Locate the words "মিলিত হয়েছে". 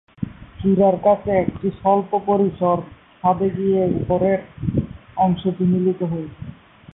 5.73-6.41